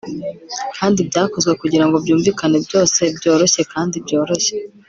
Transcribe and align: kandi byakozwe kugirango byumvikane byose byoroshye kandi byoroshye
kandi 0.77 0.99
byakozwe 1.09 1.51
kugirango 1.61 1.95
byumvikane 2.03 2.57
byose 2.67 2.99
byoroshye 3.17 3.61
kandi 3.73 3.95
byoroshye 4.05 4.55